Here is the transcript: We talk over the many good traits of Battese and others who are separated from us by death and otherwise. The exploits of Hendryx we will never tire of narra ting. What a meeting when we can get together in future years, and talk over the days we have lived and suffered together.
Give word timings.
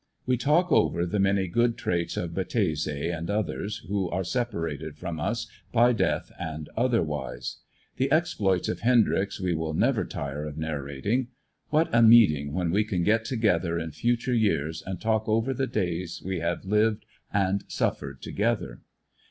We 0.25 0.35
talk 0.35 0.71
over 0.71 1.05
the 1.05 1.19
many 1.19 1.47
good 1.47 1.77
traits 1.77 2.17
of 2.17 2.31
Battese 2.33 2.87
and 3.15 3.29
others 3.29 3.83
who 3.87 4.09
are 4.09 4.23
separated 4.23 4.97
from 4.97 5.19
us 5.19 5.45
by 5.71 5.93
death 5.93 6.31
and 6.39 6.69
otherwise. 6.75 7.57
The 7.97 8.11
exploits 8.11 8.67
of 8.67 8.79
Hendryx 8.79 9.39
we 9.39 9.53
will 9.53 9.75
never 9.75 10.03
tire 10.03 10.43
of 10.43 10.57
narra 10.57 11.03
ting. 11.03 11.27
What 11.69 11.87
a 11.93 12.01
meeting 12.01 12.51
when 12.51 12.71
we 12.71 12.83
can 12.83 13.03
get 13.03 13.25
together 13.25 13.77
in 13.77 13.91
future 13.91 14.33
years, 14.33 14.81
and 14.83 14.99
talk 14.99 15.29
over 15.29 15.53
the 15.53 15.67
days 15.67 16.19
we 16.25 16.39
have 16.39 16.65
lived 16.65 17.05
and 17.31 17.63
suffered 17.67 18.23
together. 18.23 18.81